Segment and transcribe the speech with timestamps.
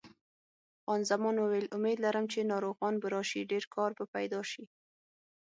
[0.83, 4.63] خان زمان وویل: امید لرم چې ناروغان به راشي، ډېر کار به پیدا شي.